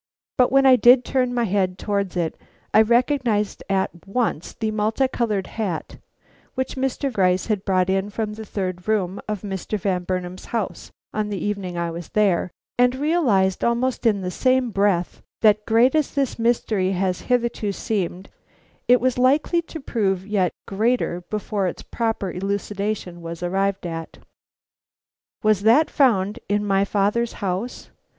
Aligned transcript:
But 0.35 0.51
when 0.51 0.65
I 0.65 0.77
did 0.77 1.05
turn 1.05 1.31
my 1.31 1.43
head 1.43 1.77
towards 1.77 2.17
it, 2.17 2.35
I 2.73 2.81
recognized 2.81 3.61
at 3.69 3.91
once 4.07 4.53
the 4.55 4.71
multi 4.71 5.07
colored 5.07 5.45
hat 5.45 5.97
which 6.55 6.75
Mr. 6.75 7.13
Gryce 7.13 7.45
had 7.53 7.63
brought 7.65 7.87
in 7.87 8.09
from 8.09 8.33
the 8.33 8.43
third 8.43 8.87
room 8.87 9.21
of 9.27 9.43
Mr. 9.43 9.77
Van 9.77 10.03
Burnam's 10.03 10.45
house 10.45 10.89
on 11.13 11.29
the 11.29 11.37
evening 11.37 11.77
I 11.77 11.91
was 11.91 12.09
there, 12.09 12.49
and 12.79 12.95
realized 12.95 13.63
almost 13.63 14.07
in 14.07 14.21
the 14.21 14.31
same 14.31 14.71
breath 14.71 15.21
that 15.41 15.67
great 15.67 15.93
as 15.93 16.15
this 16.15 16.39
mystery 16.39 16.93
had 16.93 17.17
hitherto 17.17 17.71
seemed 17.71 18.31
it 18.87 18.99
was 18.99 19.19
likely 19.19 19.61
to 19.61 19.79
prove 19.79 20.25
yet 20.25 20.51
greater 20.67 21.21
before 21.29 21.67
its 21.67 21.83
proper 21.83 22.31
elucidation 22.31 23.21
was 23.21 23.43
arrived 23.43 23.85
at. 23.85 24.17
"Was 25.43 25.61
that 25.61 25.91
found 25.91 26.39
in 26.49 26.65
my 26.65 26.85
father's 26.85 27.33
house? 27.33 27.91